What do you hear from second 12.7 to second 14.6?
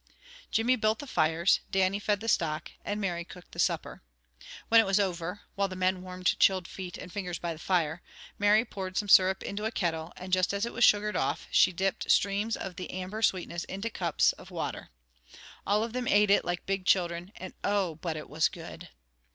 the amber sweetness into cups of